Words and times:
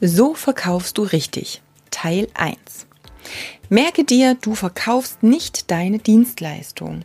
So 0.00 0.34
verkaufst 0.34 0.98
du 0.98 1.02
richtig. 1.02 1.62
Teil 1.90 2.28
1. 2.34 2.86
Merke 3.70 4.04
dir, 4.04 4.36
du 4.40 4.54
verkaufst 4.54 5.22
nicht 5.22 5.70
deine 5.70 5.98
Dienstleistung. 5.98 7.02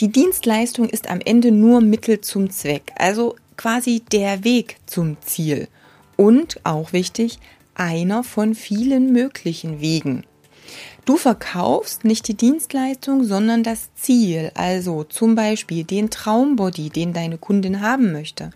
Die 0.00 0.08
Dienstleistung 0.08 0.88
ist 0.88 1.08
am 1.08 1.20
Ende 1.20 1.50
nur 1.50 1.80
Mittel 1.80 2.20
zum 2.20 2.50
Zweck, 2.50 2.92
also 2.96 3.34
quasi 3.56 4.02
der 4.12 4.44
Weg 4.44 4.76
zum 4.86 5.16
Ziel. 5.22 5.68
Und, 6.16 6.60
auch 6.64 6.92
wichtig, 6.92 7.38
einer 7.74 8.22
von 8.22 8.54
vielen 8.54 9.12
möglichen 9.12 9.80
Wegen. 9.80 10.24
Du 11.04 11.16
verkaufst 11.16 12.04
nicht 12.04 12.28
die 12.28 12.34
Dienstleistung, 12.34 13.24
sondern 13.24 13.62
das 13.62 13.94
Ziel, 13.94 14.50
also 14.54 15.04
zum 15.04 15.34
Beispiel 15.34 15.84
den 15.84 16.08
Traumbody, 16.08 16.88
den 16.88 17.12
deine 17.12 17.36
Kundin 17.36 17.82
haben 17.82 18.12
möchte, 18.12 18.50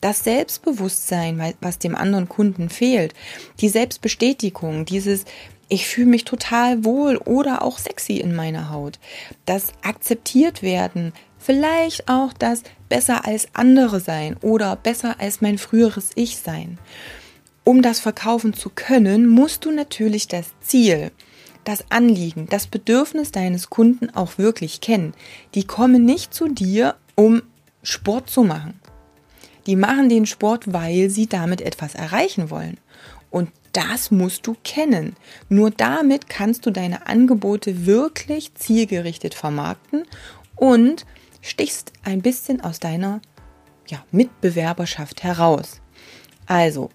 das 0.00 0.22
Selbstbewusstsein, 0.24 1.54
was 1.60 1.78
dem 1.78 1.94
anderen 1.94 2.28
Kunden 2.28 2.68
fehlt, 2.68 3.14
die 3.60 3.70
Selbstbestätigung, 3.70 4.84
dieses 4.84 5.24
ich 5.68 5.86
fühle 5.86 6.06
mich 6.06 6.24
total 6.24 6.84
wohl 6.84 7.16
oder 7.16 7.62
auch 7.62 7.78
sexy 7.78 8.18
in 8.18 8.34
meiner 8.34 8.70
Haut, 8.70 8.98
das 9.46 9.72
akzeptiert 9.82 10.62
werden, 10.62 11.12
vielleicht 11.38 12.08
auch 12.08 12.32
das 12.32 12.62
besser 12.88 13.24
als 13.24 13.48
andere 13.52 14.00
sein 14.00 14.36
oder 14.42 14.76
besser 14.76 15.18
als 15.18 15.40
mein 15.40 15.58
früheres 15.58 16.10
Ich 16.14 16.38
sein. 16.38 16.78
Um 17.64 17.82
das 17.82 17.98
verkaufen 17.98 18.54
zu 18.54 18.70
können, 18.70 19.26
musst 19.26 19.64
du 19.64 19.72
natürlich 19.72 20.28
das 20.28 20.46
Ziel, 20.60 21.10
das 21.66 21.90
Anliegen, 21.90 22.46
das 22.48 22.68
Bedürfnis 22.68 23.32
deines 23.32 23.68
Kunden 23.70 24.08
auch 24.10 24.38
wirklich 24.38 24.80
kennen. 24.80 25.12
Die 25.54 25.64
kommen 25.64 26.04
nicht 26.04 26.32
zu 26.32 26.48
dir, 26.48 26.94
um 27.16 27.42
Sport 27.82 28.30
zu 28.30 28.44
machen. 28.44 28.80
Die 29.66 29.76
machen 29.76 30.08
den 30.08 30.26
Sport, 30.26 30.72
weil 30.72 31.10
sie 31.10 31.26
damit 31.26 31.60
etwas 31.60 31.96
erreichen 31.96 32.50
wollen. 32.50 32.78
Und 33.30 33.50
das 33.72 34.12
musst 34.12 34.46
du 34.46 34.56
kennen. 34.62 35.16
Nur 35.48 35.72
damit 35.72 36.28
kannst 36.28 36.64
du 36.66 36.70
deine 36.70 37.08
Angebote 37.08 37.84
wirklich 37.84 38.54
zielgerichtet 38.54 39.34
vermarkten 39.34 40.04
und 40.54 41.04
stichst 41.42 41.92
ein 42.04 42.22
bisschen 42.22 42.60
aus 42.60 42.78
deiner 42.78 43.20
ja, 43.88 44.04
Mitbewerberschaft 44.12 45.24
heraus. 45.24 45.80
Also, 46.46 46.90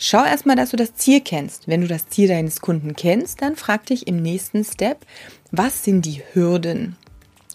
Schau 0.00 0.24
erstmal, 0.24 0.54
dass 0.54 0.70
du 0.70 0.76
das 0.76 0.94
Ziel 0.94 1.20
kennst. 1.20 1.66
Wenn 1.66 1.80
du 1.80 1.88
das 1.88 2.08
Ziel 2.08 2.28
deines 2.28 2.60
Kunden 2.60 2.94
kennst, 2.94 3.42
dann 3.42 3.56
frag 3.56 3.84
dich 3.86 4.06
im 4.06 4.22
nächsten 4.22 4.62
Step, 4.62 5.04
was 5.50 5.82
sind 5.82 6.06
die 6.06 6.22
Hürden? 6.32 6.96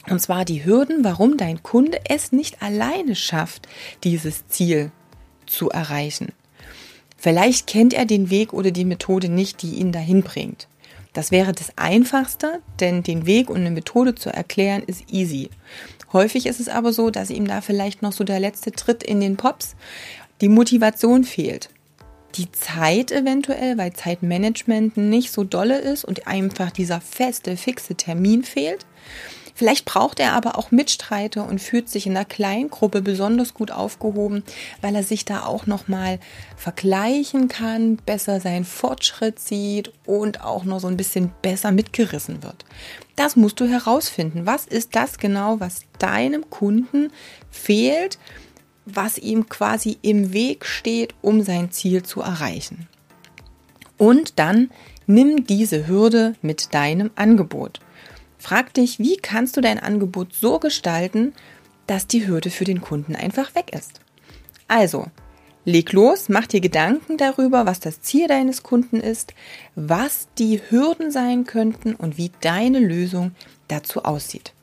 Und 0.09 0.21
zwar 0.21 0.43
die 0.43 0.65
Hürden, 0.65 1.05
warum 1.05 1.37
dein 1.37 1.63
Kunde 1.63 2.01
es 2.09 2.33
nicht 2.33 2.61
alleine 2.61 3.15
schafft, 3.15 3.69
dieses 4.03 4.45
Ziel 4.49 4.91
zu 5.45 5.69
erreichen. 5.69 6.33
Vielleicht 7.15 7.65
kennt 7.65 7.93
er 7.93 8.05
den 8.05 8.29
Weg 8.29 8.51
oder 8.51 8.71
die 8.71 8.83
Methode 8.83 9.29
nicht, 9.29 9.61
die 9.61 9.75
ihn 9.75 9.93
dahin 9.93 10.21
bringt. 10.21 10.67
Das 11.13 11.31
wäre 11.31 11.53
das 11.53 11.71
Einfachste, 11.77 12.59
denn 12.81 13.03
den 13.03 13.25
Weg 13.25 13.49
und 13.49 13.61
eine 13.61 13.71
Methode 13.71 14.15
zu 14.15 14.29
erklären 14.29 14.83
ist 14.85 15.13
easy. 15.13 15.49
Häufig 16.11 16.45
ist 16.45 16.59
es 16.59 16.67
aber 16.67 16.91
so, 16.91 17.09
dass 17.09 17.29
ihm 17.29 17.47
da 17.47 17.61
vielleicht 17.61 18.01
noch 18.01 18.11
so 18.11 18.25
der 18.25 18.41
letzte 18.41 18.73
Tritt 18.73 19.01
in 19.01 19.21
den 19.21 19.37
Pops, 19.37 19.77
die 20.41 20.49
Motivation 20.49 21.23
fehlt 21.23 21.69
die 22.35 22.51
Zeit 22.51 23.11
eventuell, 23.11 23.77
weil 23.77 23.93
Zeitmanagement 23.93 24.97
nicht 24.97 25.31
so 25.31 25.43
dolle 25.43 25.79
ist 25.79 26.05
und 26.05 26.27
einfach 26.27 26.71
dieser 26.71 27.01
feste, 27.01 27.57
fixe 27.57 27.95
Termin 27.95 28.43
fehlt. 28.43 28.85
Vielleicht 29.55 29.85
braucht 29.85 30.19
er 30.19 30.33
aber 30.33 30.57
auch 30.57 30.71
Mitstreiter 30.71 31.47
und 31.47 31.61
fühlt 31.61 31.87
sich 31.87 32.07
in 32.07 32.17
einer 32.17 32.25
Kleingruppe 32.25 33.01
besonders 33.01 33.53
gut 33.53 33.69
aufgehoben, 33.69 34.43
weil 34.81 34.95
er 34.95 35.03
sich 35.03 35.25
da 35.25 35.45
auch 35.45 35.67
nochmal 35.67 36.19
vergleichen 36.57 37.49
kann, 37.49 37.97
besser 37.97 38.39
seinen 38.39 38.65
Fortschritt 38.65 39.39
sieht 39.39 39.91
und 40.05 40.41
auch 40.41 40.63
noch 40.63 40.79
so 40.79 40.87
ein 40.87 40.97
bisschen 40.97 41.31
besser 41.43 41.71
mitgerissen 41.71 42.41
wird. 42.41 42.65
Das 43.15 43.35
musst 43.35 43.59
du 43.59 43.67
herausfinden. 43.67 44.47
Was 44.47 44.65
ist 44.65 44.95
das 44.95 45.19
genau, 45.19 45.59
was 45.59 45.81
deinem 45.99 46.49
Kunden 46.49 47.11
fehlt? 47.51 48.17
Was 48.85 49.17
ihm 49.17 49.49
quasi 49.49 49.97
im 50.01 50.33
Weg 50.33 50.65
steht, 50.65 51.13
um 51.21 51.41
sein 51.41 51.71
Ziel 51.71 52.03
zu 52.03 52.21
erreichen. 52.21 52.87
Und 53.97 54.39
dann 54.39 54.71
nimm 55.07 55.45
diese 55.45 55.87
Hürde 55.87 56.35
mit 56.41 56.73
deinem 56.73 57.11
Angebot. 57.15 57.79
Frag 58.37 58.73
dich, 58.73 58.99
wie 58.99 59.17
kannst 59.17 59.55
du 59.55 59.61
dein 59.61 59.79
Angebot 59.79 60.33
so 60.33 60.59
gestalten, 60.59 61.33
dass 61.87 62.07
die 62.07 62.27
Hürde 62.27 62.49
für 62.49 62.65
den 62.65 62.81
Kunden 62.81 63.15
einfach 63.15 63.55
weg 63.55 63.71
ist. 63.73 64.01
Also, 64.67 65.07
leg 65.65 65.91
los, 65.93 66.29
mach 66.29 66.47
dir 66.47 66.61
Gedanken 66.61 67.17
darüber, 67.17 67.65
was 67.65 67.79
das 67.79 68.01
Ziel 68.01 68.27
deines 68.27 68.63
Kunden 68.63 68.99
ist, 68.99 69.33
was 69.75 70.27
die 70.37 70.61
Hürden 70.69 71.11
sein 71.11 71.45
könnten 71.45 71.95
und 71.95 72.17
wie 72.17 72.31
deine 72.41 72.79
Lösung 72.79 73.31
dazu 73.67 74.03
aussieht. 74.03 74.53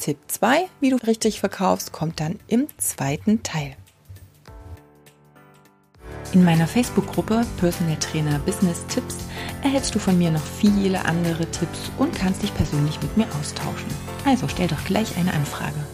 Tipp 0.00 0.16
2, 0.28 0.66
wie 0.80 0.88
du 0.88 0.96
richtig 0.96 1.40
verkaufst, 1.40 1.92
kommt 1.92 2.20
dann 2.20 2.38
im 2.48 2.68
zweiten 2.78 3.42
Teil. 3.42 3.76
In 6.32 6.42
meiner 6.42 6.66
Facebook-Gruppe 6.66 7.44
Personal 7.58 7.98
Trainer 7.98 8.38
Business 8.38 8.86
Tipps 8.86 9.18
erhältst 9.62 9.94
du 9.94 9.98
von 9.98 10.16
mir 10.16 10.30
noch 10.30 10.42
viele 10.42 11.04
andere 11.04 11.44
Tipps 11.50 11.90
und 11.98 12.14
kannst 12.14 12.42
dich 12.42 12.54
persönlich 12.54 12.98
mit 13.02 13.14
mir 13.18 13.26
austauschen. 13.38 13.90
Also 14.24 14.48
stell 14.48 14.68
doch 14.68 14.82
gleich 14.86 15.18
eine 15.18 15.34
Anfrage. 15.34 15.84